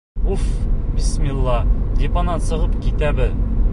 [0.35, 0.45] Уф,
[0.95, 1.57] бисмилла,
[2.01, 3.37] депонан сығып китәбеҙ.